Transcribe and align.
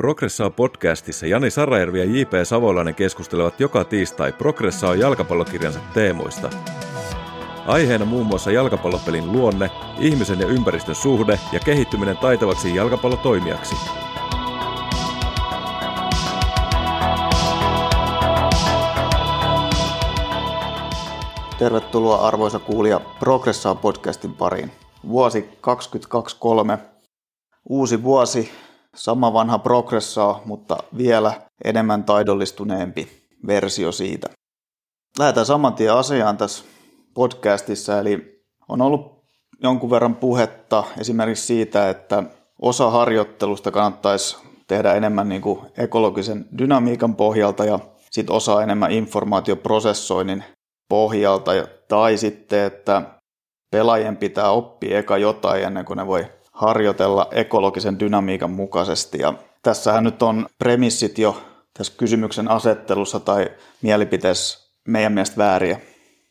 Progressaa 0.00 0.50
podcastissa 0.50 1.26
Jani 1.26 1.50
Sarajärvi 1.50 1.98
ja 1.98 2.04
J.P. 2.04 2.30
Savolainen 2.44 2.94
keskustelevat 2.94 3.60
joka 3.60 3.84
tiistai 3.84 4.32
Progressaa 4.32 4.94
jalkapallokirjansa 4.94 5.80
teemoista. 5.94 6.50
Aiheena 7.66 8.04
muun 8.04 8.26
muassa 8.26 8.50
jalkapallopelin 8.50 9.32
luonne, 9.32 9.70
ihmisen 9.98 10.40
ja 10.40 10.46
ympäristön 10.46 10.94
suhde 10.94 11.38
ja 11.52 11.60
kehittyminen 11.60 12.16
taitavaksi 12.16 12.74
jalkapallotoimijaksi. 12.74 13.76
Tervetuloa 21.58 22.28
arvoisa 22.28 22.58
kuulija 22.58 23.00
Progressaa 23.18 23.74
podcastin 23.74 24.34
pariin. 24.34 24.72
Vuosi 25.08 25.48
2023, 25.60 26.78
uusi 27.68 28.02
vuosi, 28.02 28.50
sama 28.96 29.32
vanha 29.32 29.58
Progressaa, 29.58 30.42
mutta 30.44 30.76
vielä 30.96 31.32
enemmän 31.64 32.04
taidollistuneempi 32.04 33.08
versio 33.46 33.92
siitä. 33.92 34.28
Lähdetään 35.18 35.46
saman 35.46 35.74
tien 35.74 35.94
asiaan 35.94 36.36
tässä 36.36 36.64
podcastissa, 37.14 37.98
eli 37.98 38.44
on 38.68 38.82
ollut 38.82 39.24
jonkun 39.62 39.90
verran 39.90 40.16
puhetta 40.16 40.84
esimerkiksi 40.98 41.46
siitä, 41.46 41.90
että 41.90 42.22
osa 42.62 42.90
harjoittelusta 42.90 43.70
kannattaisi 43.70 44.36
tehdä 44.66 44.94
enemmän 44.94 45.28
niin 45.28 45.42
kuin 45.42 45.60
ekologisen 45.78 46.46
dynamiikan 46.58 47.16
pohjalta 47.16 47.64
ja 47.64 47.78
sitten 48.10 48.36
osa 48.36 48.62
enemmän 48.62 48.90
informaatioprosessoinnin 48.90 50.44
pohjalta, 50.88 51.50
tai 51.88 52.16
sitten, 52.16 52.64
että 52.64 53.02
pelaajien 53.70 54.16
pitää 54.16 54.50
oppia 54.50 54.98
eka 54.98 55.18
jotain 55.18 55.64
ennen 55.64 55.84
kuin 55.84 55.96
ne 55.96 56.06
voi 56.06 56.26
harjoitella 56.60 57.28
ekologisen 57.30 58.00
dynamiikan 58.00 58.50
mukaisesti. 58.50 59.18
Ja 59.18 59.34
tässähän 59.62 60.04
nyt 60.04 60.22
on 60.22 60.46
premissit 60.58 61.18
jo 61.18 61.42
tässä 61.78 61.92
kysymyksen 61.96 62.50
asettelussa 62.50 63.20
tai 63.20 63.50
mielipiteessä 63.82 64.70
meidän 64.88 65.12
mielestä 65.12 65.36
vääriä. 65.36 65.80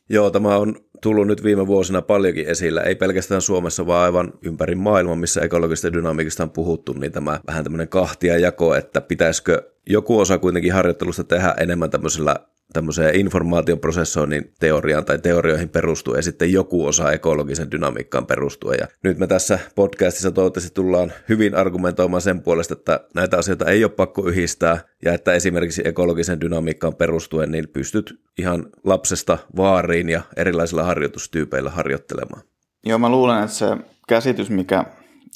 Joo, 0.09 0.30
tämä 0.31 0.58
on 0.58 0.76
tullut 1.02 1.28
nyt 1.28 1.44
viime 1.44 1.67
vuosina 1.67 2.02
paljonkin 2.02 2.48
esillä, 2.48 2.81
ei 2.81 2.95
pelkästään 2.95 3.42
Suomessa, 3.42 3.88
vaan 3.88 4.04
aivan 4.04 4.34
ympäri 4.42 4.76
maailman, 4.76 5.17
missä 5.17 5.42
ekologisesta 5.42 5.94
dynamiikista 5.94 6.44
on 6.44 6.50
puhuttu, 6.50 6.94
niin 6.94 7.11
tämä 7.11 7.39
vähän 7.48 7.64
tämmöinen 7.64 7.89
kahtia 7.89 8.38
jako, 8.38 8.76
että 8.76 9.02
pitäisikö 9.02 9.72
joku 9.89 10.20
osa 10.20 10.38
kuitenkin 10.38 10.73
harjoittelusta 10.73 11.23
tehdä 11.23 11.56
enemmän 11.58 11.89
tämmöisellä 11.89 12.36
tämmöiseen 12.73 13.16
informaatioprosessoinnin 13.16 14.53
teoriaan 14.59 15.06
tai 15.06 15.20
teorioihin 15.20 15.70
perustuu 15.70 16.16
ja 16.16 16.22
sitten 16.22 16.53
joku 16.53 16.86
osa 16.86 17.11
ekologisen 17.11 17.72
dynamiikkaan 17.72 18.26
perustuu. 18.26 18.72
Ja 18.72 18.88
nyt 19.03 19.17
me 19.17 19.28
tässä 19.28 19.59
podcastissa 19.76 20.31
toivottavasti 20.31 20.73
tullaan 20.73 21.11
hyvin 21.30 21.56
argumentoimaan 21.56 22.22
sen 22.22 22.42
puolesta, 22.42 22.73
että 22.73 23.00
näitä 23.16 23.38
asioita 23.38 23.66
ei 23.66 23.84
ole 23.84 23.92
pakko 23.92 24.28
yhdistää 24.28 24.81
ja 25.06 25.14
että 25.14 25.34
esimerkiksi 25.34 25.81
ekologisen 25.86 26.42
dynamiikkaan 26.42 26.95
perustuen 26.95 27.52
niin 27.52 27.70
pystyt 27.73 28.20
ihan 28.38 28.66
lapsesta 28.83 29.38
vaariin 29.58 30.09
ja 30.09 30.22
erilaisilla 30.36 30.83
harjoitustyypeillä 30.83 31.70
harjoittelemaan. 31.70 32.42
Joo, 32.86 33.00
mä 33.00 33.09
luulen, 33.09 33.44
että 33.44 33.56
se 33.56 33.78
käsitys, 34.08 34.50
mikä 34.50 34.86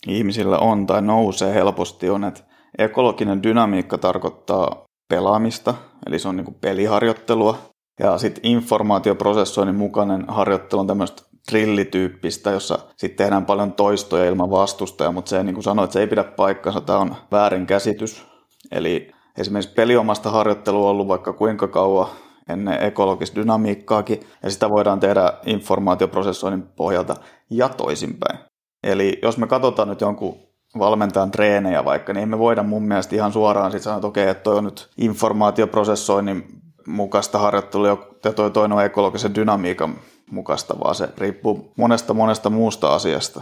ihmisillä 0.07 0.57
on 0.57 0.85
tai 0.85 1.01
nousee 1.01 1.53
helposti 1.53 2.09
on, 2.09 2.23
että 2.23 2.43
ekologinen 2.77 3.43
dynamiikka 3.43 3.97
tarkoittaa 3.97 4.82
pelaamista, 5.09 5.73
eli 6.07 6.19
se 6.19 6.27
on 6.27 6.35
niin 6.35 6.45
kuin 6.45 6.57
peliharjoittelua. 6.61 7.57
Ja 7.99 8.17
sitten 8.17 8.45
informaatioprosessoinnin 8.45 9.75
mukainen 9.75 10.25
harjoittelu 10.27 10.81
on 10.81 10.87
tämmöistä 10.87 11.23
trillityyppistä, 11.49 12.51
jossa 12.51 12.79
sitten 12.97 13.17
tehdään 13.17 13.45
paljon 13.45 13.73
toistoja 13.73 14.25
ilman 14.25 14.51
vastustaja, 14.51 15.11
mutta 15.11 15.29
se 15.29 15.43
niin 15.43 15.53
kuin 15.53 15.63
sanoit, 15.63 15.87
että 15.87 15.93
se 15.93 15.99
ei 15.99 16.07
pidä 16.07 16.23
paikkansa, 16.23 16.81
tämä 16.81 16.99
on 16.99 17.15
väärin 17.31 17.65
käsitys. 17.65 18.25
Eli 18.71 19.11
esimerkiksi 19.37 19.73
peliomasta 19.73 20.31
harjoittelua 20.31 20.85
on 20.85 20.91
ollut 20.91 21.07
vaikka 21.07 21.33
kuinka 21.33 21.67
kauan 21.67 22.07
ennen 22.49 22.83
ekologista 22.83 23.35
dynamiikkaakin, 23.35 24.19
ja 24.43 24.49
sitä 24.49 24.69
voidaan 24.69 24.99
tehdä 24.99 25.33
informaatioprosessoinnin 25.45 26.63
pohjalta 26.63 27.15
ja 27.49 27.69
toisinpäin. 27.69 28.39
Eli 28.83 29.19
jos 29.21 29.37
me 29.37 29.47
katsotaan 29.47 29.87
nyt 29.87 30.01
jonkun 30.01 30.37
valmentajan 30.79 31.31
treenejä 31.31 31.85
vaikka, 31.85 32.13
niin 32.13 32.23
emme 32.23 32.39
voida 32.39 32.63
mun 32.63 32.83
mielestä 32.83 33.15
ihan 33.15 33.33
suoraan 33.33 33.71
sitten 33.71 33.83
sanoa, 33.83 33.97
että 33.97 34.07
okei, 34.07 34.27
että 34.27 34.43
toi 34.43 34.57
on 34.57 34.63
nyt 34.63 34.89
informaatioprosessoinnin 34.97 36.43
mukaista 36.87 37.39
harjoittelua 37.39 37.87
ja 38.23 38.33
toi 38.33 38.51
toinen 38.51 38.77
on 38.77 38.85
ekologisen 38.85 39.35
dynamiikan 39.35 39.95
mukaista, 40.31 40.79
vaan 40.79 40.95
se 40.95 41.09
riippuu 41.17 41.73
monesta 41.77 42.13
monesta 42.13 42.49
muusta 42.49 42.87
asiasta. 42.87 43.41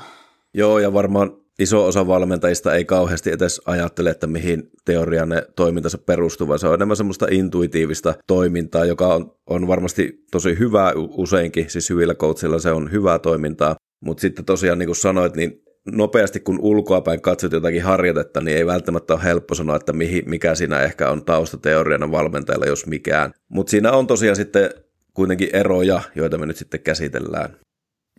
Joo, 0.54 0.80
ja 0.80 0.94
varmaan 0.94 1.32
iso 1.60 1.86
osa 1.86 2.08
valmentajista 2.08 2.76
ei 2.76 2.86
kauheasti 2.86 3.32
edes 3.32 3.62
ajattele, 3.66 4.10
että 4.10 4.28
mihin 4.28 4.64
teoriaan 4.86 5.30
ne 5.30 5.44
toimintansa 5.56 5.98
perustuu, 5.98 6.48
vaan 6.48 6.60
se 6.60 6.68
on 6.68 6.74
enemmän 6.74 6.98
semmoista 6.98 7.28
intuitiivista 7.32 8.14
toimintaa, 8.28 8.86
joka 8.86 9.08
on, 9.08 9.36
on 9.48 9.68
varmasti 9.68 10.26
tosi 10.32 10.60
hyvää 10.60 10.94
useinkin, 10.96 11.70
siis 11.70 11.90
hyvillä 11.90 12.14
coachilla 12.14 12.60
se 12.60 12.72
on 12.72 12.92
hyvää 12.92 13.20
toimintaa, 13.20 13.76
mutta 14.06 14.22
sitten 14.22 14.46
tosiaan 14.46 14.80
niin 14.80 14.88
kuin 14.88 14.96
sanoit, 14.96 15.36
niin 15.36 15.64
nopeasti 15.86 16.40
kun 16.40 16.60
ulkoapäin 16.60 17.22
katsot 17.22 17.52
jotakin 17.52 17.84
harjoitetta, 17.84 18.42
niin 18.42 18.58
ei 18.58 18.66
välttämättä 18.66 19.14
ole 19.14 19.24
helppo 19.24 19.56
sanoa, 19.56 19.76
että 19.76 19.94
mihin, 19.94 20.24
mikä 20.30 20.56
siinä 20.56 20.82
ehkä 20.82 21.10
on 21.10 21.26
taustateoriana 21.26 22.12
valmentajalla, 22.12 22.66
jos 22.66 22.86
mikään. 22.86 23.32
Mutta 23.50 23.72
siinä 23.72 23.92
on 23.92 24.08
tosiaan 24.08 24.36
sitten 24.36 24.70
kuitenkin 25.14 25.50
eroja, 25.54 26.02
joita 26.16 26.38
me 26.38 26.46
nyt 26.46 26.58
sitten 26.58 26.80
käsitellään. 26.80 27.56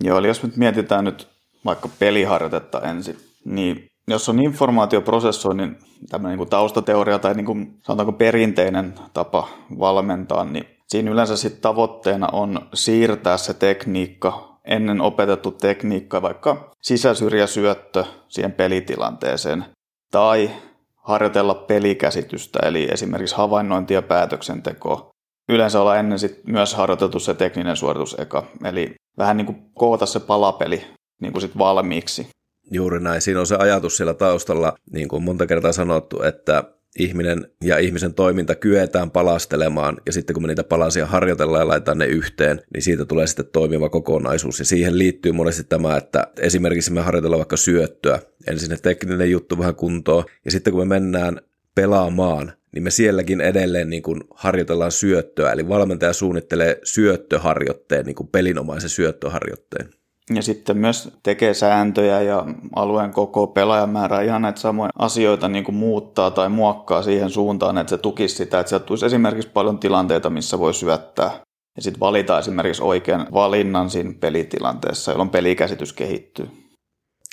Joo, 0.04 0.18
eli 0.18 0.28
jos 0.28 0.42
nyt 0.42 0.56
mietitään 0.56 1.04
nyt 1.04 1.28
vaikka 1.64 1.88
peliharjoitetta 1.98 2.80
ensin, 2.80 3.16
niin 3.44 3.86
jos 4.08 4.28
on 4.28 4.42
informaatioprosessoinnin 4.42 5.76
tämmöinen 6.10 6.38
niin 6.38 6.48
taustateoria 6.48 7.18
tai 7.18 7.34
niin 7.34 7.46
kuin, 7.46 7.78
sanotaanko 7.86 8.12
perinteinen 8.12 8.94
tapa 9.12 9.48
valmentaa, 9.78 10.44
niin 10.44 10.64
siinä 10.88 11.10
yleensä 11.10 11.36
sitten 11.36 11.62
tavoitteena 11.62 12.28
on 12.32 12.68
siirtää 12.74 13.36
se 13.36 13.54
tekniikka 13.54 14.51
ennen 14.64 15.00
opetettu 15.00 15.50
tekniikka, 15.50 16.22
vaikka 16.22 16.70
sisäsyrjäsyöttö 16.82 18.04
siihen 18.28 18.52
pelitilanteeseen, 18.52 19.64
tai 20.10 20.50
harjoitella 20.96 21.54
pelikäsitystä, 21.54 22.58
eli 22.62 22.88
esimerkiksi 22.92 23.36
havainnointia 23.36 23.98
ja 23.98 24.02
päätöksentekoa. 24.02 25.10
Yleensä 25.48 25.80
olla 25.80 25.96
ennen 25.96 26.18
sit 26.18 26.40
myös 26.46 26.74
harjoiteltu 26.74 27.18
se 27.18 27.34
tekninen 27.34 27.76
suoritus 27.76 28.16
eka, 28.18 28.46
eli 28.64 28.94
vähän 29.18 29.36
niin 29.36 29.46
kuin 29.46 29.70
koota 29.74 30.06
se 30.06 30.20
palapeli 30.20 30.84
niin 31.20 31.32
kuin 31.32 31.42
sit 31.42 31.58
valmiiksi. 31.58 32.28
Juuri 32.70 33.00
näin. 33.00 33.20
Siinä 33.20 33.40
on 33.40 33.46
se 33.46 33.56
ajatus 33.56 33.96
siellä 33.96 34.14
taustalla, 34.14 34.72
niin 34.92 35.08
kuin 35.08 35.22
monta 35.22 35.46
kertaa 35.46 35.72
sanottu, 35.72 36.22
että 36.22 36.64
ihminen 36.98 37.46
ja 37.64 37.78
ihmisen 37.78 38.14
toiminta 38.14 38.54
kyetään 38.54 39.10
palastelemaan, 39.10 39.96
ja 40.06 40.12
sitten 40.12 40.34
kun 40.34 40.42
me 40.42 40.48
niitä 40.48 40.64
palasia 40.64 41.06
harjoitellaan 41.06 41.62
ja 41.62 41.68
laitetaan 41.68 41.98
ne 41.98 42.06
yhteen, 42.06 42.60
niin 42.74 42.82
siitä 42.82 43.04
tulee 43.04 43.26
sitten 43.26 43.46
toimiva 43.52 43.88
kokonaisuus. 43.88 44.58
Ja 44.58 44.64
siihen 44.64 44.98
liittyy 44.98 45.32
monesti 45.32 45.64
tämä, 45.64 45.96
että 45.96 46.26
esimerkiksi 46.38 46.92
me 46.92 47.00
harjoitellaan 47.00 47.38
vaikka 47.38 47.56
syöttöä, 47.56 48.18
ensin 48.46 48.68
se 48.68 48.82
tekninen 48.82 49.30
juttu 49.30 49.58
vähän 49.58 49.74
kuntoon, 49.74 50.24
ja 50.44 50.50
sitten 50.50 50.72
kun 50.72 50.80
me 50.82 50.94
mennään 50.94 51.40
pelaamaan, 51.74 52.52
niin 52.72 52.82
me 52.82 52.90
sielläkin 52.90 53.40
edelleen 53.40 53.90
niin 53.90 54.02
kuin 54.02 54.20
harjoitellaan 54.34 54.92
syöttöä, 54.92 55.52
eli 55.52 55.68
valmentaja 55.68 56.12
suunnittelee 56.12 56.80
syöttöharjoitteen, 56.84 58.06
niin 58.06 58.14
kuin 58.14 58.28
pelinomaisen 58.28 58.90
syöttöharjoitteen. 58.90 59.88
Ja 60.36 60.42
sitten 60.42 60.78
myös 60.78 61.12
tekee 61.22 61.54
sääntöjä 61.54 62.22
ja 62.22 62.46
alueen 62.76 63.12
koko 63.12 63.46
pelaajamäärä 63.46 64.20
ihan 64.20 64.42
näitä 64.42 64.60
samoja 64.60 64.90
asioita 64.98 65.48
niin 65.48 65.64
kuin 65.64 65.74
muuttaa 65.74 66.30
tai 66.30 66.48
muokkaa 66.48 67.02
siihen 67.02 67.30
suuntaan, 67.30 67.78
että 67.78 67.90
se 67.90 67.98
tukisi 67.98 68.34
sitä, 68.36 68.60
että 68.60 68.70
sieltä 68.70 68.86
tulisi 68.86 69.06
esimerkiksi 69.06 69.50
paljon 69.50 69.78
tilanteita, 69.78 70.30
missä 70.30 70.58
voi 70.58 70.74
syöttää. 70.74 71.30
Ja 71.76 71.82
sitten 71.82 72.00
valita 72.00 72.38
esimerkiksi 72.38 72.82
oikean 72.82 73.26
valinnan 73.32 73.90
siinä 73.90 74.14
pelitilanteessa, 74.20 75.10
jolloin 75.10 75.30
pelikäsitys 75.30 75.92
kehittyy. 75.92 76.48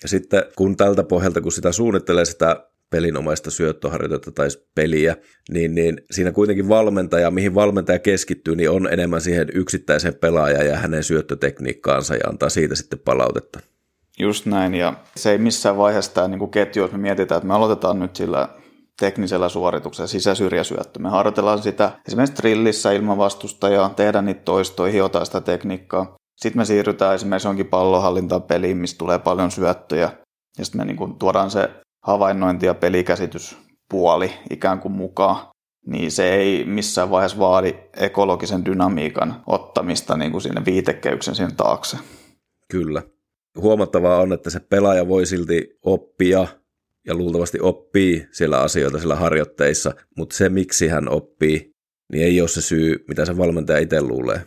Ja 0.02 0.10
sitten 0.10 0.44
kun 0.56 0.78
tältä 0.78 1.04
pohjalta, 1.04 1.42
kun 1.42 1.52
sitä 1.52 1.72
suunnittelee 1.72 2.26
sitä 2.26 2.70
pelinomaista 2.90 3.52
syöttöharjoitetta 3.52 4.32
tai 4.32 4.48
peliä, 4.76 5.16
niin, 5.50 5.76
niin 5.76 6.02
siinä 6.12 6.32
kuitenkin 6.32 6.70
valmentaja, 6.70 7.32
mihin 7.32 7.56
valmentaja 7.56 8.00
keskittyy, 8.00 8.56
niin 8.56 8.70
on 8.70 8.94
enemmän 8.94 9.22
siihen 9.22 9.48
yksittäiseen 9.54 10.16
pelaajaan 10.16 10.68
ja 10.68 10.78
hänen 10.78 11.04
syöttötekniikkaansa 11.04 12.16
ja 12.16 12.30
antaa 12.30 12.50
siitä 12.50 12.76
sitten 12.76 13.00
palautetta. 13.00 13.60
Just 14.20 14.46
näin, 14.46 14.76
ja 14.76 14.94
se 15.16 15.32
ei 15.32 15.38
missään 15.38 15.78
vaiheessa 15.78 16.14
tämä 16.14 16.28
niin 16.28 16.52
ketju, 16.52 16.84
jos 16.84 16.92
me 16.92 16.98
mietitään, 16.98 17.38
että 17.38 17.48
me 17.48 17.54
aloitetaan 17.54 18.00
nyt 18.00 18.16
sillä 18.16 18.50
teknisellä 19.00 19.50
suorituksella 19.50 20.08
sisäsyrjäsyöttö. 20.08 21.00
Me 21.00 21.10
harjoitellaan 21.10 21.62
sitä 21.62 21.92
esimerkiksi 22.08 22.36
trillissä 22.36 22.92
ilman 22.92 23.18
vastustajaa, 23.18 23.90
tehdään 23.90 24.26
niitä 24.26 24.42
toistoja, 24.46 24.92
hiotaan 24.92 25.26
sitä 25.26 25.42
tekniikkaa. 25.42 26.16
Sitten 26.38 26.60
me 26.60 26.66
siirrytään 26.66 27.16
esimerkiksi 27.16 27.48
jonkin 27.48 27.68
pallonhallintaan 27.68 28.44
peliin, 28.44 28.78
missä 28.78 28.98
tulee 28.98 29.20
paljon 29.20 29.52
syöttöjä. 29.52 30.12
Ja 30.58 30.66
sitten 30.66 30.82
me 30.82 30.86
niin 30.86 30.98
kuin 30.98 31.16
tuodaan 31.16 31.52
se 31.52 31.70
havainnointi- 32.02 32.66
ja 32.66 32.74
pelikäsityspuoli 32.74 34.32
ikään 34.50 34.80
kuin 34.80 34.92
mukaan, 34.92 35.48
niin 35.86 36.12
se 36.12 36.34
ei 36.34 36.66
missään 36.66 37.10
vaiheessa 37.10 37.40
vaadi 37.40 37.76
ekologisen 37.98 38.66
dynamiikan 38.66 39.44
ottamista 39.48 40.18
niin 40.18 40.32
kuin 40.32 40.42
sinne 40.42 40.62
viitekeyksen 40.66 41.36
sinne 41.36 41.52
taakse. 41.58 41.98
Kyllä. 42.72 43.02
Huomattavaa 43.62 44.20
on, 44.22 44.34
että 44.34 44.50
se 44.50 44.60
pelaaja 44.60 45.08
voi 45.08 45.26
silti 45.26 45.78
oppia 45.84 46.48
ja 47.08 47.16
luultavasti 47.16 47.60
oppii 47.62 48.28
siellä 48.32 48.62
asioita 48.62 48.98
siellä 48.98 49.16
harjoitteissa, 49.16 49.94
mutta 50.18 50.36
se 50.36 50.50
miksi 50.50 50.88
hän 50.88 51.10
oppii, 51.10 51.72
niin 52.12 52.24
ei 52.24 52.42
ole 52.42 52.50
se 52.50 52.62
syy, 52.62 53.06
mitä 53.08 53.26
se 53.26 53.38
valmentaja 53.38 53.80
itse 53.80 54.02
luulee. 54.02 54.42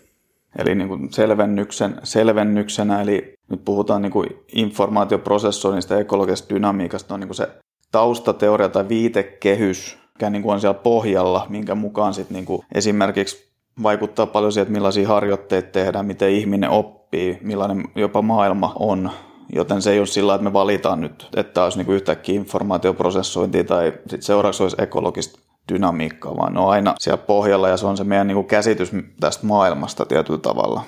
Eli 0.58 0.74
niin 0.74 0.88
kuin 0.88 1.12
selvennyksen, 1.12 1.94
selvennyksenä, 2.02 3.02
eli 3.02 3.34
nyt 3.50 3.64
puhutaan 3.64 4.02
niin 4.02 4.12
kuin 4.12 4.26
informaatioprosessoinnista, 4.52 5.98
ekologisesta 5.98 6.54
dynamiikasta, 6.54 7.14
on 7.14 7.20
niin 7.20 7.28
kuin 7.28 7.36
se 7.36 7.48
taustateoria 7.92 8.68
tai 8.68 8.88
viitekehys, 8.88 9.98
mikä 10.14 10.30
niin 10.30 10.42
kuin 10.42 10.52
on 10.52 10.60
siellä 10.60 10.74
pohjalla, 10.74 11.46
minkä 11.48 11.74
mukaan 11.74 12.14
sit 12.14 12.30
niin 12.30 12.44
kuin 12.44 12.62
esimerkiksi 12.74 13.52
vaikuttaa 13.82 14.26
paljon 14.26 14.52
siihen, 14.52 14.62
että 14.62 14.72
millaisia 14.72 15.08
harjoitteita 15.08 15.68
tehdään, 15.70 16.06
miten 16.06 16.30
ihminen 16.30 16.70
oppii, 16.70 17.38
millainen 17.42 17.84
jopa 17.94 18.22
maailma 18.22 18.72
on. 18.78 19.10
Joten 19.54 19.82
se 19.82 19.92
ei 19.92 19.98
ole 19.98 20.06
sillä, 20.06 20.34
että 20.34 20.44
me 20.44 20.52
valitaan 20.52 21.00
nyt, 21.00 21.28
että 21.36 21.64
olisi 21.64 21.78
niin 21.78 21.86
kuin 21.86 21.96
yhtäkkiä 21.96 22.34
informaatioprosessointi 22.34 23.64
tai 23.64 23.92
sitten 24.00 24.22
seuraavaksi 24.22 24.62
olisi 24.62 24.76
ekologista 24.82 25.40
dynamiikkaa, 25.72 26.36
vaan 26.36 26.52
ne 26.52 26.60
on 26.60 26.70
aina 26.70 26.94
siellä 26.98 27.22
pohjalla 27.26 27.68
ja 27.68 27.76
se 27.76 27.86
on 27.86 27.96
se 27.96 28.04
meidän 28.04 28.26
niin 28.26 28.36
kuin 28.36 28.46
käsitys 28.46 28.92
tästä 29.20 29.46
maailmasta 29.46 30.06
tietyllä 30.06 30.38
tavalla. 30.38 30.84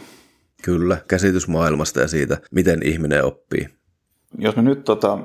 Kyllä, 0.62 0.96
käsitys 1.08 1.48
maailmasta 1.48 2.00
ja 2.00 2.08
siitä, 2.08 2.38
miten 2.50 2.80
ihminen 2.82 3.24
oppii. 3.24 3.68
Jos 4.38 4.56
me 4.56 4.62
nyt 4.62 4.84
tota, 4.84 5.18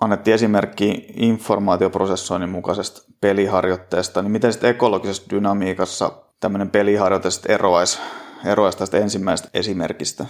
annettiin 0.00 0.34
esimerkki 0.34 1.06
informaatioprosessoinnin 1.16 2.50
mukaisesta 2.50 3.12
peliharjoitteesta, 3.20 4.22
niin 4.22 4.32
miten 4.32 4.52
sitten 4.52 4.70
ekologisessa 4.70 5.30
dynamiikassa 5.30 6.12
tämmöinen 6.40 6.70
peliharjoite 6.70 7.28
eroaisi, 7.48 7.98
eroaisi 8.46 8.78
tästä 8.78 8.98
ensimmäisestä 8.98 9.50
esimerkistä? 9.54 10.26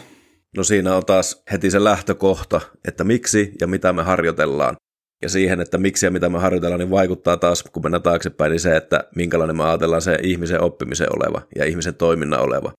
No 0.56 0.64
siinä 0.64 0.96
on 0.96 1.04
taas 1.04 1.42
heti 1.52 1.70
se 1.70 1.84
lähtökohta, 1.84 2.60
että 2.88 3.04
miksi 3.04 3.52
ja 3.60 3.66
mitä 3.66 3.92
me 3.92 4.02
harjoitellaan. 4.02 4.76
Ja 5.22 5.28
siihen, 5.28 5.60
että 5.60 5.78
miksi 5.78 6.06
ja 6.06 6.10
mitä 6.10 6.28
me 6.28 6.38
harjoitellaan, 6.38 6.78
niin 6.78 6.90
vaikuttaa 6.90 7.36
taas, 7.36 7.62
kun 7.62 7.82
mennään 7.82 8.02
taaksepäin, 8.02 8.50
niin 8.50 8.60
se, 8.60 8.76
että 8.76 9.04
minkälainen 9.16 9.56
me 9.56 9.64
ajatellaan 9.64 10.02
se 10.02 10.18
ihmisen 10.22 10.62
oppimisen 10.62 11.08
oleva 11.16 11.42
ja 11.56 11.64
ihmisen 11.64 11.94
toiminnan 11.94 12.40
oleva. 12.40 12.72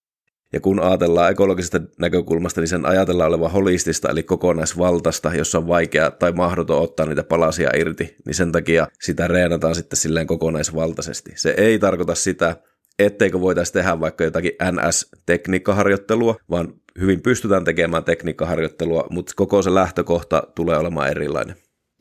Ja 0.53 0.59
kun 0.59 0.79
ajatellaan 0.79 1.31
ekologisesta 1.31 1.81
näkökulmasta, 1.99 2.61
niin 2.61 2.67
sen 2.67 2.85
ajatellaan 2.85 3.29
olevan 3.29 3.51
holistista, 3.51 4.09
eli 4.09 4.23
kokonaisvaltaista, 4.23 5.33
jossa 5.35 5.57
on 5.57 5.67
vaikea 5.67 6.11
tai 6.11 6.31
mahdoton 6.31 6.81
ottaa 6.81 7.05
niitä 7.05 7.23
palasia 7.23 7.69
irti, 7.77 8.15
niin 8.25 8.35
sen 8.35 8.51
takia 8.51 8.87
sitä 9.01 9.27
reenataan 9.27 9.75
sitten 9.75 9.97
silleen 9.97 10.27
kokonaisvaltaisesti. 10.27 11.31
Se 11.35 11.53
ei 11.57 11.79
tarkoita 11.79 12.15
sitä, 12.15 12.55
etteikö 12.99 13.41
voitaisiin 13.41 13.73
tehdä 13.73 13.99
vaikka 13.99 14.23
jotakin 14.23 14.51
NS-tekniikkaharjoittelua, 14.71 16.35
vaan 16.49 16.73
hyvin 16.99 17.21
pystytään 17.21 17.63
tekemään 17.63 18.03
tekniikkaharjoittelua, 18.03 19.07
mutta 19.09 19.33
koko 19.35 19.61
se 19.61 19.73
lähtökohta 19.73 20.43
tulee 20.55 20.77
olemaan 20.77 21.09
erilainen. 21.11 21.55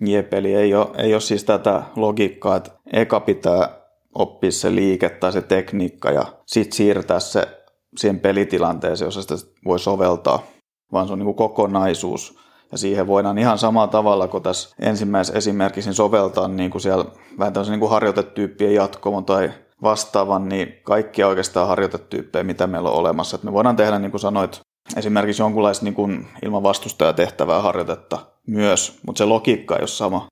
Jep, 0.07 0.35
eli 0.35 0.55
ei 0.55 0.75
ole, 0.75 0.87
ei 0.97 1.15
ole 1.15 1.21
siis 1.21 1.45
tätä 1.45 1.83
logiikkaa, 1.97 2.57
että 2.57 2.71
eka 2.93 3.21
pitää 3.21 3.81
oppia 4.15 4.53
se 4.53 4.75
liike 4.75 5.09
tai 5.09 5.33
se 5.33 5.41
tekniikka 5.41 6.11
ja 6.11 6.27
sitten 6.47 6.77
siirtää 6.77 7.21
se 7.21 7.49
siihen 7.97 8.21
pelitilanteeseen, 8.21 9.07
jossa 9.07 9.23
sitä 9.23 9.35
voi 9.65 9.79
soveltaa, 9.79 10.43
vaan 10.93 11.07
se 11.07 11.13
on 11.13 11.19
niin 11.19 11.35
kokonaisuus. 11.35 12.39
Ja 12.73 12.79
siihen 12.79 13.07
voidaan 13.07 13.39
ihan 13.39 13.59
samalla 13.59 13.89
tavalla 13.89 14.29
kuin 14.29 14.43
tässä 14.43 14.75
ensimmäisessä 14.79 15.39
esimerkissä 15.39 15.91
niin 15.91 15.97
soveltaa 15.97 16.49
niin 16.49 16.71
kuin 16.71 16.83
siellä 16.83 17.05
vähän 17.39 17.53
tämmöisen 17.53 17.81
niin 17.81 17.91
harjoitetyyppien 17.91 18.75
jatkomon 18.75 19.25
tai 19.25 19.51
vastaavan, 19.83 20.49
niin 20.49 20.75
kaikkia 20.83 21.29
oikeastaan 21.29 21.69
harjoitetyyppejä, 21.69 22.45
mitä 22.45 22.67
meillä 22.67 22.91
on 22.91 22.97
olemassa. 22.97 23.37
Et 23.37 23.43
me 23.43 23.53
voidaan 23.53 23.77
tehdä, 23.77 23.99
niin 23.99 24.11
kuin 24.11 24.21
sanoit, 24.21 24.61
esimerkiksi 24.97 25.43
jonkunlaista 25.43 25.85
niin 25.85 25.95
kuin 25.95 26.27
ilman 26.45 26.63
vastustajatehtävää 26.63 27.61
harjoitetta 27.61 28.19
myös, 28.51 28.99
mutta 29.07 29.19
se 29.19 29.25
logiikka 29.25 29.77
ei 29.77 29.81
ole 29.81 29.89
sama. 29.89 30.27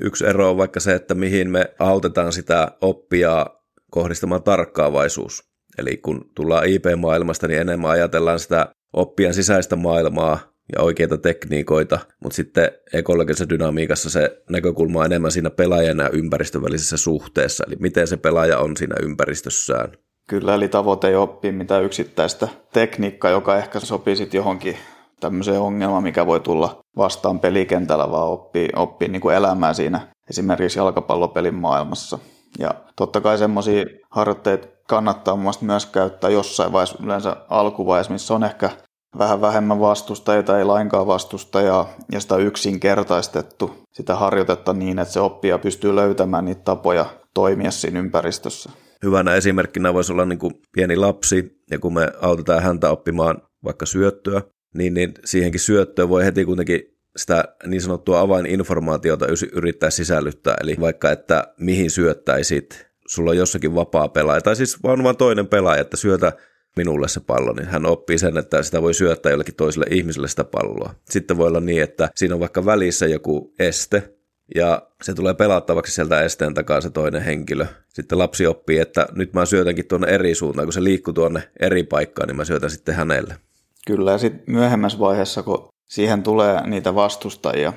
Yksi 0.00 0.26
ero 0.26 0.50
on 0.50 0.56
vaikka 0.56 0.80
se, 0.80 0.94
että 0.94 1.14
mihin 1.14 1.50
me 1.50 1.74
autetaan 1.78 2.32
sitä 2.32 2.72
oppia 2.80 3.46
kohdistamaan 3.90 4.42
tarkkaavaisuus. 4.42 5.44
Eli 5.78 5.96
kun 5.96 6.30
tullaan 6.34 6.66
IP-maailmasta, 6.66 7.48
niin 7.48 7.60
enemmän 7.60 7.90
ajatellaan 7.90 8.38
sitä 8.38 8.68
oppijan 8.92 9.34
sisäistä 9.34 9.76
maailmaa 9.76 10.38
ja 10.76 10.82
oikeita 10.82 11.18
tekniikoita, 11.18 11.98
mutta 12.22 12.36
sitten 12.36 12.70
ekologisessa 12.92 13.48
dynamiikassa 13.48 14.10
se 14.10 14.42
näkökulma 14.50 14.98
on 14.98 15.06
enemmän 15.06 15.32
siinä 15.32 15.50
pelaajan 15.50 15.98
ja 15.98 16.10
ympäristön 16.12 16.62
välisessä 16.62 16.96
suhteessa, 16.96 17.64
eli 17.66 17.76
miten 17.78 18.06
se 18.06 18.16
pelaaja 18.16 18.58
on 18.58 18.76
siinä 18.76 18.94
ympäristössään. 19.02 19.92
Kyllä, 20.28 20.54
eli 20.54 20.68
tavoite 20.68 21.08
ei 21.08 21.14
oppi 21.14 21.52
mitään 21.52 21.84
yksittäistä 21.84 22.48
tekniikkaa, 22.72 23.30
joka 23.30 23.58
ehkä 23.58 23.80
sopii 23.80 24.16
sitten 24.16 24.38
johonkin 24.38 24.76
tämmöiseen 25.20 25.60
ongelmaan, 25.60 26.02
mikä 26.02 26.26
voi 26.26 26.40
tulla 26.40 26.84
vastaan 26.96 27.40
pelikentällä, 27.40 28.10
vaan 28.10 28.28
oppii, 28.28 28.68
oppii 28.76 29.08
niin 29.08 29.20
kuin 29.20 29.36
elämää 29.36 29.74
siinä 29.74 30.00
esimerkiksi 30.30 30.78
jalkapallopelin 30.78 31.54
maailmassa. 31.54 32.18
Ja 32.58 32.70
totta 32.96 33.20
kai 33.20 33.38
semmoisia 33.38 33.84
harjoitteita 34.10 34.68
kannattaa 34.88 35.36
mun 35.36 35.52
myös 35.60 35.86
käyttää 35.86 36.30
jossain 36.30 36.72
vaiheessa, 36.72 36.98
yleensä 37.02 37.36
alkuvaiheessa, 37.48 38.12
missä 38.12 38.34
on 38.34 38.44
ehkä 38.44 38.70
vähän 39.18 39.40
vähemmän 39.40 39.80
vastustajia 39.80 40.42
tai 40.42 40.58
ei 40.58 40.64
lainkaan 40.64 41.06
vastustajaa, 41.06 41.88
ja 42.12 42.20
sitä 42.20 42.34
on 42.34 42.40
yksinkertaistettu 42.40 43.70
sitä 43.92 44.14
harjoitetta 44.14 44.72
niin, 44.72 44.98
että 44.98 45.14
se 45.14 45.20
oppija 45.20 45.58
pystyy 45.58 45.94
löytämään 45.94 46.44
niitä 46.44 46.62
tapoja 46.64 47.06
toimia 47.34 47.70
siinä 47.70 47.98
ympäristössä. 47.98 48.70
Hyvänä 49.04 49.34
esimerkkinä 49.34 49.94
voisi 49.94 50.12
olla 50.12 50.24
niin 50.24 50.38
kuin 50.38 50.52
pieni 50.72 50.96
lapsi, 50.96 51.62
ja 51.70 51.78
kun 51.78 51.94
me 51.94 52.12
autetaan 52.22 52.62
häntä 52.62 52.90
oppimaan 52.90 53.42
vaikka 53.64 53.86
syöttöä, 53.86 54.42
niin, 54.74 54.94
niin 54.94 55.14
siihenkin 55.24 55.60
syöttöön 55.60 56.08
voi 56.08 56.24
heti 56.24 56.44
kuitenkin 56.44 56.94
sitä 57.16 57.44
niin 57.66 57.80
sanottua 57.80 58.20
avaininformaatiota 58.20 59.26
yrittää 59.52 59.90
sisällyttää, 59.90 60.54
eli 60.60 60.76
vaikka, 60.80 61.10
että 61.10 61.54
mihin 61.60 61.90
syöttäisit, 61.90 62.86
sulla 63.06 63.30
on 63.30 63.36
jossakin 63.36 63.74
vapaa 63.74 64.08
pelaaja, 64.08 64.40
tai 64.40 64.56
siis 64.56 64.82
vaan 64.82 65.02
vain 65.02 65.16
toinen 65.16 65.46
pelaaja, 65.46 65.80
että 65.80 65.96
syötä 65.96 66.32
minulle 66.76 67.08
se 67.08 67.20
pallo, 67.20 67.52
niin 67.52 67.68
hän 67.68 67.86
oppii 67.86 68.18
sen, 68.18 68.38
että 68.38 68.62
sitä 68.62 68.82
voi 68.82 68.94
syöttää 68.94 69.32
jollekin 69.32 69.54
toiselle 69.54 69.86
ihmiselle 69.90 70.28
sitä 70.28 70.44
palloa. 70.44 70.94
Sitten 71.10 71.36
voi 71.36 71.48
olla 71.48 71.60
niin, 71.60 71.82
että 71.82 72.10
siinä 72.14 72.34
on 72.34 72.40
vaikka 72.40 72.64
välissä 72.64 73.06
joku 73.06 73.54
este, 73.58 74.14
ja 74.54 74.90
se 75.02 75.14
tulee 75.14 75.34
pelattavaksi 75.34 75.92
sieltä 75.92 76.22
esteen 76.22 76.54
takaa 76.54 76.80
se 76.80 76.90
toinen 76.90 77.22
henkilö. 77.22 77.66
Sitten 77.88 78.18
lapsi 78.18 78.46
oppii, 78.46 78.78
että 78.78 79.06
nyt 79.12 79.32
mä 79.32 79.46
syötänkin 79.46 79.86
tuonne 79.86 80.08
eri 80.08 80.34
suuntaan, 80.34 80.66
kun 80.66 80.72
se 80.72 80.84
liikkuu 80.84 81.14
tuonne 81.14 81.50
eri 81.60 81.82
paikkaan, 81.82 82.28
niin 82.28 82.36
mä 82.36 82.44
syötän 82.44 82.70
sitten 82.70 82.94
hänelle. 82.94 83.36
Kyllä, 83.86 84.10
ja 84.10 84.18
sitten 84.18 84.54
myöhemmässä 84.54 84.98
vaiheessa, 84.98 85.42
kun 85.42 85.68
siihen 85.88 86.22
tulee 86.22 86.66
niitä 86.66 86.94
vastustajia, 86.94 87.72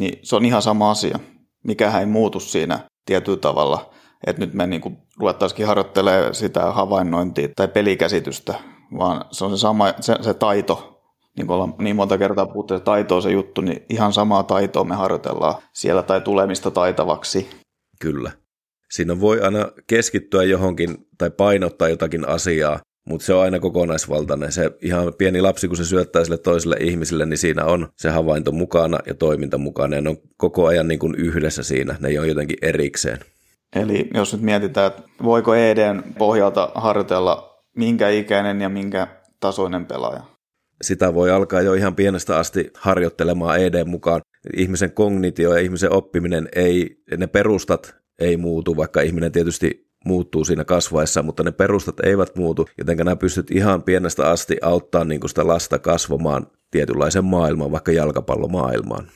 niin 0.00 0.18
se 0.22 0.36
on 0.36 0.44
ihan 0.44 0.62
sama 0.62 0.90
asia. 0.90 1.18
Mikähän 1.64 2.00
ei 2.00 2.06
muutu 2.06 2.40
siinä 2.40 2.78
tietyllä 3.06 3.38
tavalla 3.38 3.94
että 4.26 4.42
nyt 4.42 4.54
me 4.54 4.66
niin 4.66 4.98
ruvettaisikin 5.18 5.66
harjoittelemaan 5.66 6.34
sitä 6.34 6.72
havainnointia 6.72 7.48
tai 7.56 7.68
pelikäsitystä, 7.68 8.54
vaan 8.98 9.24
se 9.30 9.44
on 9.44 9.50
se 9.50 9.60
sama 9.60 9.94
se, 10.00 10.16
se 10.20 10.34
taito, 10.34 11.02
niin 11.36 11.46
kuin 11.46 11.54
ollaan 11.54 11.74
niin 11.78 11.96
monta 11.96 12.18
kertaa 12.18 12.46
puhuttu, 12.46 12.74
että 12.74 12.84
taito 12.84 13.16
on 13.16 13.22
se 13.22 13.30
juttu, 13.30 13.60
niin 13.60 13.84
ihan 13.88 14.12
samaa 14.12 14.42
taitoa 14.42 14.84
me 14.84 14.94
harjoitellaan 14.94 15.54
siellä 15.72 16.02
tai 16.02 16.20
tulemista 16.20 16.70
taitavaksi. 16.70 17.50
Kyllä. 18.00 18.32
Siinä 18.90 19.20
voi 19.20 19.40
aina 19.40 19.68
keskittyä 19.86 20.42
johonkin 20.42 20.96
tai 21.18 21.30
painottaa 21.30 21.88
jotakin 21.88 22.28
asiaa, 22.28 22.80
mutta 23.08 23.26
se 23.26 23.34
on 23.34 23.42
aina 23.42 23.60
kokonaisvaltainen. 23.60 24.52
Se 24.52 24.70
ihan 24.82 25.14
pieni 25.18 25.40
lapsi, 25.40 25.68
kun 25.68 25.76
se 25.76 25.84
syöttää 25.84 26.24
sille 26.24 26.38
toiselle 26.38 26.76
ihmiselle, 26.80 27.26
niin 27.26 27.38
siinä 27.38 27.64
on 27.64 27.88
se 27.96 28.10
havainto 28.10 28.52
mukana 28.52 28.98
ja 29.06 29.14
toiminta 29.14 29.58
mukana. 29.58 29.96
Ja 29.96 30.02
ne 30.02 30.10
on 30.10 30.16
koko 30.36 30.66
ajan 30.66 30.88
niin 30.88 30.98
kuin 30.98 31.14
yhdessä 31.14 31.62
siinä, 31.62 31.96
ne 32.00 32.08
ei 32.08 32.18
ole 32.18 32.26
jotenkin 32.26 32.58
erikseen. 32.62 33.18
Eli 33.76 34.10
jos 34.14 34.32
nyt 34.32 34.42
mietitään, 34.42 34.86
että 34.86 35.02
voiko 35.22 35.54
EDn 35.54 36.02
pohjalta 36.18 36.72
harjoitella 36.74 37.60
minkä 37.76 38.08
ikäinen 38.08 38.60
ja 38.60 38.68
minkä 38.68 39.08
tasoinen 39.40 39.86
pelaaja? 39.86 40.22
Sitä 40.82 41.14
voi 41.14 41.30
alkaa 41.30 41.62
jo 41.62 41.74
ihan 41.74 41.94
pienestä 41.94 42.38
asti 42.38 42.70
harjoittelemaan 42.74 43.60
ED 43.60 43.84
mukaan. 43.84 44.20
Ihmisen 44.56 44.92
kognitio 44.92 45.54
ja 45.54 45.60
ihmisen 45.60 45.92
oppiminen 45.92 46.48
ei, 46.54 47.02
ne 47.16 47.26
perustat 47.26 47.94
ei 48.18 48.36
muutu, 48.36 48.76
vaikka 48.76 49.00
ihminen 49.00 49.32
tietysti 49.32 49.83
muuttuu 50.04 50.44
siinä 50.44 50.64
kasvaessa, 50.64 51.22
mutta 51.22 51.42
ne 51.42 51.50
perustat 51.50 52.00
eivät 52.00 52.36
muutu, 52.36 52.68
joten 52.78 52.96
nämä 52.96 53.16
pystyt 53.16 53.50
ihan 53.50 53.82
pienestä 53.82 54.30
asti 54.30 54.56
auttaa 54.62 55.04
niin 55.04 55.28
sitä 55.28 55.46
lasta 55.46 55.78
kasvamaan 55.78 56.46
tietynlaisen 56.70 57.24
maailmaan, 57.24 57.72
vaikka 57.72 57.92
jalkapallomaailmaan. 57.92 59.06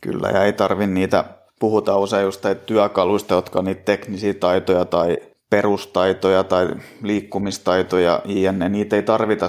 Kyllä, 0.00 0.28
ja 0.28 0.44
ei 0.44 0.52
tarvi 0.52 0.86
niitä 0.86 1.24
puhutaan 1.60 2.00
usein 2.00 2.24
just 2.24 2.44
työkaluista, 2.66 3.34
jotka 3.34 3.58
on 3.58 3.64
niitä 3.64 3.82
teknisiä 3.84 4.34
taitoja 4.34 4.84
tai 4.84 5.16
perustaitoja 5.50 6.44
tai 6.44 6.68
liikkumistaitoja, 7.02 8.22
jne. 8.24 8.68
Niitä 8.68 8.96
ei 8.96 9.02
tarvita 9.02 9.46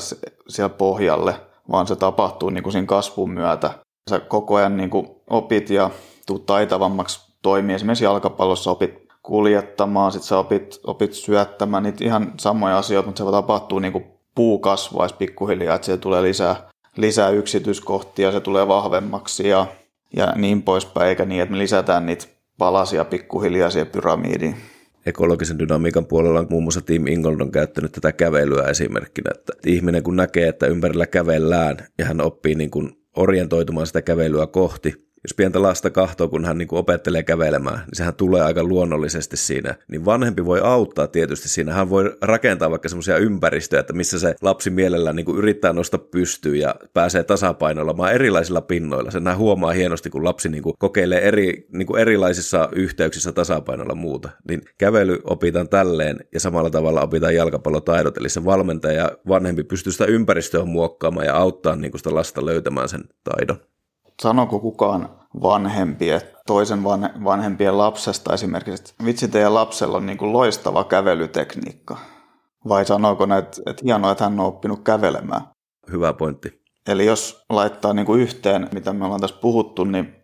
siellä 0.48 0.70
pohjalle, 0.70 1.36
vaan 1.72 1.88
se 1.88 1.96
tapahtuu 1.96 2.50
niin 2.50 2.64
kuin 2.64 2.74
siinä 2.74 2.86
kasvun 2.86 3.32
myötä. 3.32 3.72
Sä 4.10 4.20
koko 4.20 4.56
ajan 4.56 4.78
niin 4.78 4.90
kuin 4.90 5.08
opit 5.30 5.70
ja 5.70 5.90
tuut 6.26 6.46
taitavammaksi 6.46 7.34
toimia. 7.42 7.76
Esimerkiksi 7.76 8.04
jalkapallossa 8.04 8.72
opit 8.72 9.09
kuljettamaan, 9.30 10.12
sit 10.12 10.24
sä 10.24 10.38
opit, 10.38 10.80
opit 10.84 11.14
syöttämään, 11.14 11.84
niitä 11.84 12.04
ihan 12.04 12.34
samoja 12.40 12.78
asioita, 12.78 13.08
mutta 13.08 13.26
se 13.26 13.32
tapahtuu 13.32 13.80
niin 13.80 13.94
kuin 13.94 14.06
puu 14.36 14.60
kasvaisi 14.60 15.16
pikkuhiljaa, 15.16 15.76
että 15.76 15.86
siellä 15.86 16.02
tulee 16.02 16.22
lisää, 16.22 16.70
lisää 16.98 17.30
yksityiskohtia, 17.30 18.32
se 18.32 18.40
tulee 18.40 18.68
vahvemmaksi 18.68 19.48
ja 19.48 19.66
ja 20.16 20.34
niin 20.36 20.62
poispäin, 20.62 21.10
eikä 21.10 21.26
niin, 21.26 21.42
että 21.42 21.52
me 21.52 21.58
lisätään 21.58 22.06
niitä 22.06 22.26
palasia 22.58 23.06
pikkuhiljaa 23.06 23.70
siihen 23.70 23.88
pyramidiin. 23.88 24.56
Ekologisen 25.06 25.60
dynamiikan 25.60 26.06
puolella 26.06 26.46
muun 26.50 26.64
muassa 26.64 26.82
Team 26.82 27.08
Ingold 27.08 27.40
on 27.40 27.52
käyttänyt 27.52 27.92
tätä 27.92 28.12
kävelyä 28.12 28.64
esimerkkinä, 28.64 29.32
että 29.36 29.54
ihminen 29.66 30.04
kun 30.04 30.16
näkee, 30.16 30.48
että 30.48 30.68
ympärillä 30.68 31.08
kävellään 31.08 31.78
ja 31.98 32.06
hän 32.06 32.22
oppii 32.22 32.56
niin 32.56 32.72
kuin 32.72 32.92
orientoitumaan 33.16 33.88
sitä 33.88 34.02
kävelyä 34.02 34.48
kohti, 34.48 35.09
jos 35.24 35.34
pientä 35.38 35.62
lasta 35.62 35.90
kahtoo, 35.90 36.28
kun 36.28 36.46
hän 36.46 36.58
niin 36.58 36.68
kuin 36.68 36.80
opettelee 36.80 37.24
kävelemään, 37.24 37.78
niin 37.78 37.96
sehän 37.96 38.16
tulee 38.16 38.42
aika 38.42 38.64
luonnollisesti 38.64 39.38
siinä. 39.38 39.76
Niin 39.88 40.06
vanhempi 40.06 40.46
voi 40.46 40.60
auttaa 40.64 41.08
tietysti 41.08 41.50
siinä. 41.50 41.74
Hän 41.74 41.90
voi 41.90 42.18
rakentaa 42.22 42.70
vaikka 42.70 42.90
semmoisia 42.90 43.18
ympäristöjä, 43.18 43.80
että 43.80 43.94
missä 43.94 44.20
se 44.20 44.36
lapsi 44.42 44.70
mielellään 44.70 45.16
niin 45.16 45.26
kuin 45.26 45.38
yrittää 45.38 45.74
nostaa 45.74 46.00
pystyyn 46.12 46.60
ja 46.60 46.76
pääsee 46.94 47.24
tasapainoilemaan 47.24 48.14
erilaisilla 48.14 48.62
pinnoilla. 48.62 49.12
Sen 49.12 49.38
huomaa 49.38 49.72
hienosti, 49.72 50.10
kun 50.10 50.24
lapsi 50.24 50.50
niin 50.50 50.64
kuin 50.64 50.76
kokeilee 50.80 51.28
eri, 51.28 51.68
niin 51.74 51.88
kuin 51.88 52.02
erilaisissa 52.02 52.70
yhteyksissä 52.72 53.32
tasapainoilla 53.32 53.96
muuta. 53.96 54.30
Niin 54.50 54.62
kävely 54.78 55.20
opitaan 55.24 55.70
tälleen 55.70 56.18
ja 56.34 56.40
samalla 56.40 56.70
tavalla 56.70 57.02
opitaan 57.02 57.36
jalkapallotaidot. 57.36 58.18
Eli 58.18 58.30
se 58.30 58.46
valmentaja 58.46 58.94
ja 58.94 59.12
vanhempi 59.28 59.64
pystyy 59.64 59.92
sitä 59.92 60.06
ympäristöä 60.06 60.66
muokkaamaan 60.66 61.26
ja 61.26 61.36
auttaa 61.36 61.76
niin 61.76 61.92
kuin 61.92 62.00
sitä 62.00 62.16
lasta 62.16 62.46
löytämään 62.46 62.90
sen 62.90 63.04
taidon 63.24 63.58
sanoko 64.22 64.60
kukaan 64.60 65.10
vanhempi, 65.42 66.10
että 66.10 66.40
toisen 66.48 66.84
van, 66.84 67.10
vanhempien 67.24 67.78
lapsesta 67.78 68.34
esimerkiksi, 68.34 68.84
että 68.84 69.06
vitsi 69.06 69.28
teidän 69.28 69.54
lapsella 69.54 69.98
on 69.98 70.06
niin 70.06 70.18
kuin 70.18 70.34
loistava 70.34 70.84
kävelytekniikka? 70.84 71.98
Vai 72.68 72.86
sanooko 72.86 73.26
ne, 73.26 73.38
että, 73.38 73.62
että 73.66 73.82
hienoa, 73.86 74.12
että 74.12 74.24
hän 74.24 74.40
on 74.40 74.46
oppinut 74.46 74.84
kävelemään? 74.84 75.42
Hyvä 75.92 76.14
pointti. 76.14 76.62
Eli 76.88 77.06
jos 77.06 77.46
laittaa 77.50 77.94
niin 77.94 78.06
kuin 78.06 78.22
yhteen, 78.22 78.70
mitä 78.74 78.94
me 78.94 79.06
ollaan 79.06 79.22
tässä 79.22 79.40
puhuttu, 79.42 79.84
niin 79.84 80.16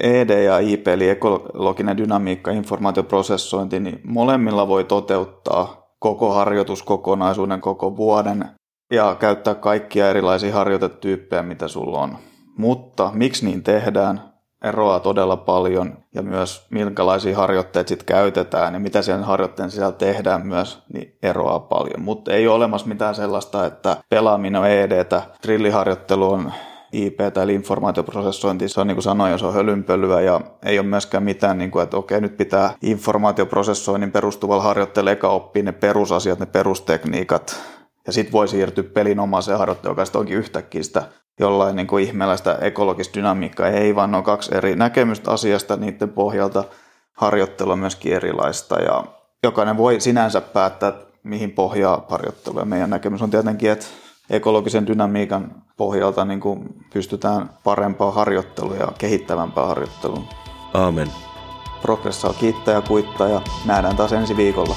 ED 0.00 0.42
ja 0.42 0.58
IP, 0.58 0.88
eli 0.88 1.08
ekologinen 1.08 1.96
dynamiikka, 1.96 2.50
informaatioprosessointi, 2.50 3.80
niin 3.80 4.00
molemmilla 4.04 4.68
voi 4.68 4.84
toteuttaa 4.84 5.84
koko 5.98 6.32
harjoituskokonaisuuden, 6.32 7.60
koko 7.60 7.96
vuoden 7.96 8.44
ja 8.92 9.16
käyttää 9.20 9.54
kaikkia 9.54 10.10
erilaisia 10.10 10.54
harjoitetyyppejä, 10.54 11.42
mitä 11.42 11.68
sulla 11.68 11.98
on. 11.98 12.18
Mutta 12.58 13.10
miksi 13.14 13.46
niin 13.46 13.62
tehdään, 13.62 14.34
eroaa 14.64 15.00
todella 15.00 15.36
paljon. 15.36 15.98
Ja 16.14 16.22
myös 16.22 16.66
minkälaisia 16.70 17.36
harjoitteita 17.36 17.88
sitten 17.88 18.06
käytetään 18.06 18.74
ja 18.74 18.80
mitä 18.80 19.02
sen 19.02 19.24
harjoitteen 19.24 19.70
sisällä 19.70 19.92
tehdään 19.92 20.46
myös, 20.46 20.82
niin 20.92 21.18
eroaa 21.22 21.60
paljon. 21.60 22.00
Mutta 22.00 22.32
ei 22.32 22.46
ole 22.46 22.56
olemassa 22.56 22.86
mitään 22.86 23.14
sellaista, 23.14 23.66
että 23.66 23.96
pelaaminen 24.08 24.60
on 24.60 24.68
ED, 24.68 25.04
trilliharjoittelu 25.42 26.30
on 26.30 26.52
IP 26.92 27.20
eli 27.42 27.54
informaatioprosessointi, 27.54 28.68
se 28.68 28.80
on 28.80 28.86
niin 28.86 28.94
kuin 28.94 29.02
sanoin, 29.02 29.38
se 29.38 29.46
on 29.46 29.54
hölynpölyä 29.54 30.20
ja 30.20 30.40
ei 30.64 30.78
ole 30.78 30.86
myöskään 30.86 31.22
mitään, 31.24 31.58
niin 31.58 31.70
kuin, 31.70 31.82
että 31.82 31.96
okei, 31.96 32.20
nyt 32.20 32.36
pitää 32.36 32.74
informaatioprosessoinnin 32.82 34.12
perustuvalla 34.12 34.62
harjoitteella 34.62 35.10
eka 35.10 35.28
oppia 35.28 35.62
ne 35.62 35.72
perusasiat, 35.72 36.38
ne 36.38 36.46
perustekniikat. 36.46 37.60
Ja 38.06 38.12
sitten 38.12 38.32
voi 38.32 38.48
siirtyä 38.48 38.84
pelinomaiseen 38.84 39.58
harjoitteluun, 39.58 39.92
joka 39.92 40.04
sitten 40.04 40.18
onkin 40.18 40.36
yhtäkkiä 40.36 40.82
sitä 40.82 41.02
jollain 41.40 41.76
niin 41.76 41.86
kuin 41.86 42.04
ihmeellä 42.04 42.36
sitä 42.36 42.58
ekologista 42.60 43.14
dynamiikkaa. 43.18 43.68
Ei, 43.68 43.94
vaan 43.94 44.10
ne 44.10 44.16
on 44.16 44.22
kaksi 44.22 44.54
eri 44.54 44.76
näkemystä 44.76 45.30
asiasta, 45.30 45.76
niiden 45.76 46.08
pohjalta 46.08 46.64
harjoittelu 47.12 47.70
on 47.70 47.78
myöskin 47.78 48.12
erilaista 48.12 48.80
ja 48.80 49.04
jokainen 49.42 49.76
voi 49.76 50.00
sinänsä 50.00 50.40
päättää, 50.40 50.92
mihin 51.22 51.50
pohjaa 51.50 52.04
harjoittelu. 52.08 52.58
Ja 52.58 52.64
meidän 52.64 52.90
näkemys 52.90 53.22
on 53.22 53.30
tietenkin, 53.30 53.70
että 53.70 53.86
ekologisen 54.30 54.86
dynamiikan 54.86 55.62
pohjalta 55.76 56.24
niin 56.24 56.40
kuin 56.40 56.68
pystytään 56.92 57.50
parempaa 57.64 58.10
harjoittelua 58.10 58.76
ja 58.76 58.88
kehittävämpää 58.98 59.66
harjoittelua. 59.66 60.22
Aamen. 60.74 61.08
Progressaa 61.82 62.32
kiittää 62.32 62.74
ja 62.74 62.82
kuittaa 62.82 63.28
ja 63.28 63.40
nähdään 63.64 63.96
taas 63.96 64.12
ensi 64.12 64.36
viikolla. 64.36 64.76